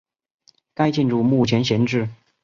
[0.73, 2.09] 该建筑目前闲置。